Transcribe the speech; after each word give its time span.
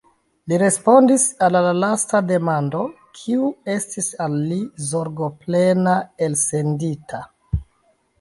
li 0.51 0.57
respondis 0.61 1.25
al 1.47 1.57
la 1.65 1.73
lasta 1.81 2.21
demando, 2.31 2.81
kiu 3.19 3.49
estis 3.73 4.07
al 4.27 4.39
li 4.47 4.57
zorgoplena 4.87 5.95
elsendita. 6.29 7.21